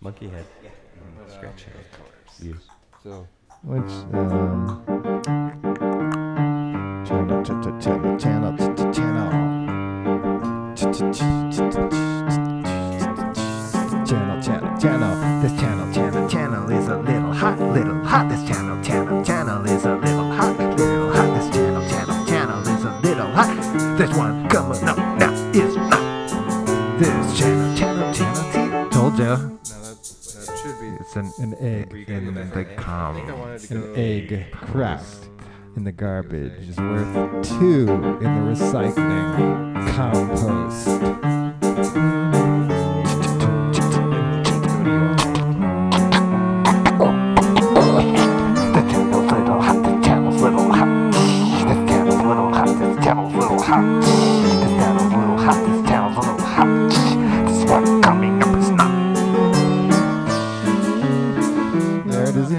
[0.00, 0.44] Monkey head.
[1.28, 1.74] Scratch head.
[2.42, 2.56] Yes.
[3.02, 3.26] So
[3.62, 4.82] Which um,
[7.06, 9.30] channel, ch- ch- channel, channel, ch- ch- channel,
[10.74, 11.22] Ch- ch- ch-
[11.52, 11.66] ch-
[14.08, 15.12] channel, channel, channel.
[15.42, 18.28] This channel, channel, channel is a little hot, little hot.
[18.28, 19.71] This channel, channel, channel is
[31.14, 33.16] It's an, an egg in the I com.
[33.16, 35.28] think I wanted to An egg cracked
[35.76, 41.11] in the garbage is worth two in the recycling compost.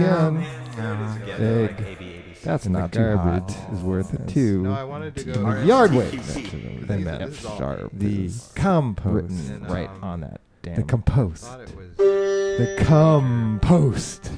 [0.00, 0.46] Again.
[0.78, 2.36] Oh, Egg.
[2.42, 3.54] That's not garbage.
[3.72, 4.62] Is worth a two.
[4.62, 5.52] No, I wanted to in go.
[5.52, 6.34] the yard waste.
[6.34, 7.90] They They meant meant sharp.
[7.92, 10.40] the compost written right on that.
[10.62, 11.44] damn- The compost.
[11.44, 11.96] it was.
[11.98, 14.30] The compost.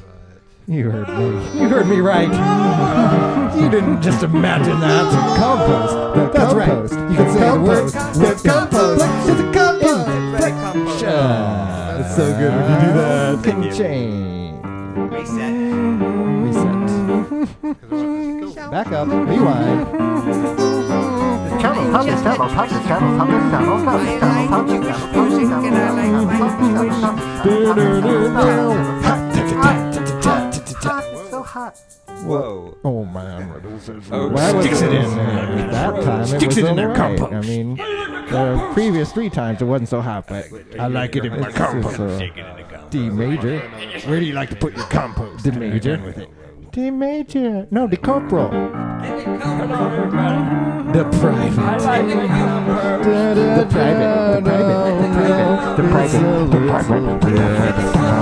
[0.68, 1.60] You heard me.
[1.60, 2.30] You heard me right.
[3.60, 5.36] you didn't just imagine that.
[5.38, 5.94] Compost.
[6.16, 6.94] The That's compost.
[6.94, 7.10] right.
[7.10, 7.92] You can say the word.
[7.92, 8.42] Compost.
[8.44, 9.05] The compost.
[9.28, 10.08] It's a compost.
[12.00, 13.40] It's so good when you do that.
[13.44, 14.52] Can change.
[15.23, 15.55] Reset.
[18.42, 18.70] Reset.
[18.73, 19.06] Back up.
[19.06, 19.87] Rewind.
[21.61, 22.51] Channels, hundreds, channels,
[31.31, 31.79] so hot.
[32.25, 32.77] Whoa.
[32.83, 33.62] Oh man.
[34.11, 35.70] Oh, Why was sticks it it in in there?
[35.70, 37.20] That time it was alright.
[37.33, 40.47] I mean, the previous three times it wasn't so hot, but
[40.81, 42.23] I like it in my uh, compost.
[42.93, 43.59] D major.
[44.05, 45.45] Where do you like to put your compost?
[45.45, 45.97] D major.
[46.73, 47.67] D major.
[47.70, 48.51] No, the corporal.
[50.92, 51.57] The private.
[51.57, 52.29] The private.
[53.01, 54.45] The private.
[54.45, 56.20] The private.
[56.52, 57.20] The private.
[57.23, 58.13] The private.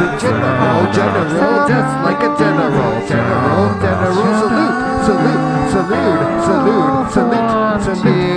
[0.00, 4.14] The general, general, just like a general, general, general.
[4.42, 4.74] Salute,
[5.06, 8.29] salute, salute, salute, salute, salute,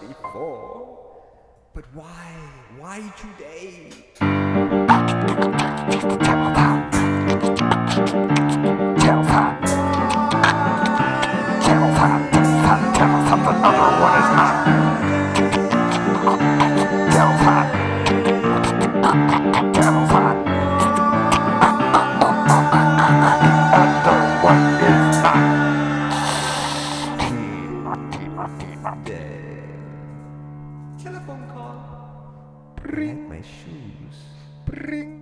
[0.00, 0.98] before.
[1.74, 2.32] But why?
[2.78, 4.39] Why today?
[32.90, 34.18] Bring my shoes.
[34.66, 35.19] Bring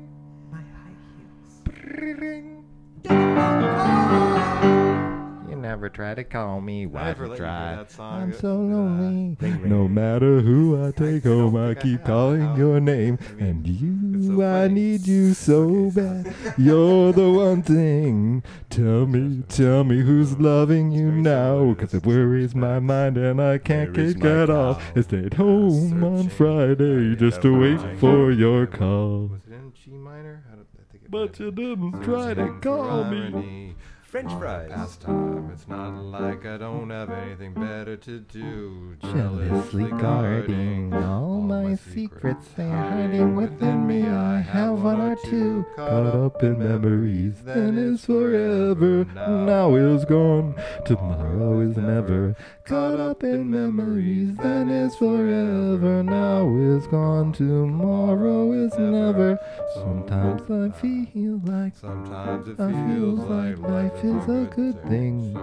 [5.88, 6.84] You never try to call me.
[6.86, 7.84] Would you try?
[7.98, 9.36] I'm so lonely.
[9.64, 13.18] No matter who I take home, oh, I think I keep have calling your name.
[13.26, 16.34] I mean, And you, so I need you so bad.
[16.58, 18.42] You're the one thing.
[18.68, 21.72] Tell me, tell me who's loving you now.
[21.72, 24.92] Cause it worries my mind and I can't Where is get my that off.
[24.94, 29.28] I stayed home on Friday just to wait for your call.
[29.28, 30.44] Was it in G minor?
[30.52, 33.74] I, don't, I think it But you didn't try to call me.
[34.14, 34.70] Irony French on the fries.
[34.70, 35.50] Pastime.
[35.52, 38.96] It's not like I don't have anything better to do.
[39.02, 44.02] Jealously guarding all my secrets, they're hiding within me.
[44.06, 47.42] I have one or two caught up in memories.
[47.44, 50.54] Then is forever, now is gone.
[50.84, 52.36] Tomorrow is never.
[52.64, 57.32] Caught up in memories, then is forever, now is gone.
[57.32, 59.38] Tomorrow is never.
[59.74, 65.36] Sometimes I feel like Sometimes it feels like life is a good thing.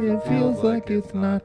[0.00, 1.42] It feels like it's not.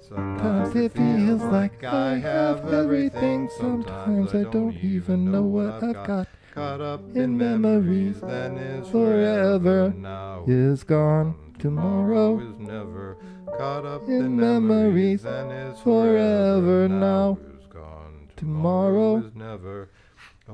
[0.00, 3.48] Sometimes it feels like I have everything.
[3.58, 6.28] Sometimes I don't even know what I've got.
[6.54, 9.94] caught up In memories then is forever.
[9.96, 11.54] Now is gone.
[11.58, 13.16] Tomorrow is never
[13.56, 16.60] caught up in memories then is forever.
[16.60, 16.88] forever.
[16.88, 18.28] Now is gone.
[18.36, 19.88] tomorrow is never.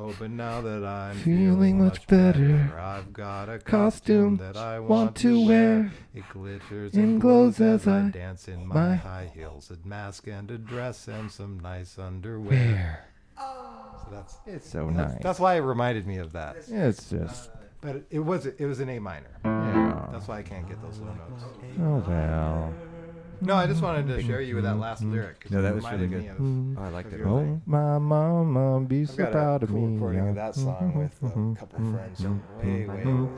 [0.00, 4.78] Oh, but now that I'm feeling much better, I've got a costume costume that I
[4.78, 5.90] want to wear.
[6.14, 9.88] It glitters and and glows as I I- dance in my- my high heels, a
[9.88, 12.48] mask and a dress and some nice underwear.
[12.48, 13.04] Where?
[13.38, 15.22] So that's It's so that's, nice.
[15.22, 16.56] that's why it reminded me of that.
[16.68, 19.26] It's just uh, But it, it was it was an A minor.
[19.44, 20.08] yeah.
[20.12, 21.44] That's why I can't get those low notes.
[21.80, 22.72] Oh well.
[23.40, 25.40] No, I just wanted to share you with that last lyric.
[25.40, 26.76] 'cause No, it that was reminded really me good.
[26.76, 27.18] of- Oh, I like of that.
[27.18, 27.44] your one.
[27.44, 27.62] thing.
[27.66, 29.94] Oh, my mama be I've so got proud a of cool me.
[29.94, 30.28] recording yeah.
[30.30, 31.54] of that song with a mm-hmm.
[31.54, 32.38] couple friends mm-hmm.
[32.60, 33.28] from way, way.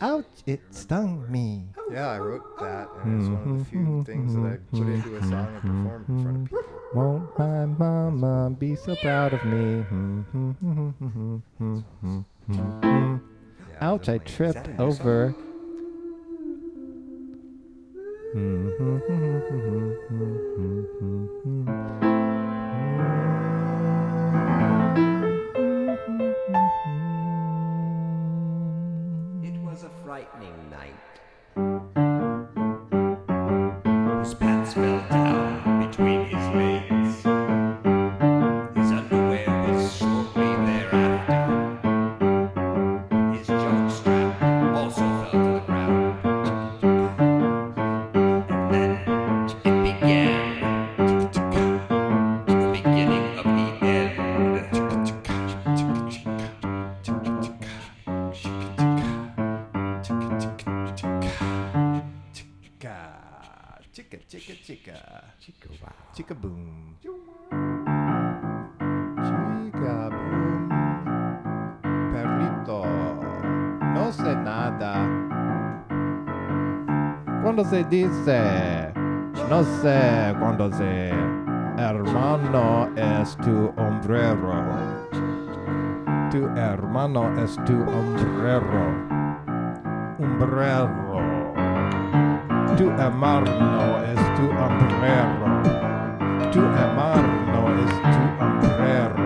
[0.00, 0.24] Ouch!
[0.46, 1.64] It stung me.
[1.90, 3.84] Yeah, I wrote that, and it's one of the mm-hmm.
[3.86, 6.62] few things that I put into a song and performed in front of people.
[6.94, 9.84] Won't my mama be so proud of me?
[12.48, 14.08] Yeah, Ouch!
[14.08, 14.34] I definitely.
[14.34, 14.80] tripped a song?
[14.80, 15.34] over.
[18.34, 18.42] It
[63.96, 64.92] Chica, chica, chica.
[65.40, 65.88] Chica, chica.
[66.12, 66.98] Chica, boom.
[67.00, 67.16] chica
[70.10, 70.68] boom.
[72.12, 72.84] Perrito.
[73.94, 74.96] Não sei nada.
[77.42, 78.10] Quando se diz.
[79.48, 81.10] não sei quando se.
[81.78, 84.52] Hermano es tu hombrero.
[86.30, 88.92] Tu hermano es tu hombrero.
[90.18, 91.35] Umbrero.
[92.76, 93.46] Tu hermano
[94.04, 95.62] es tu hombrero.
[96.52, 99.25] Tu hermano es tu hombrero.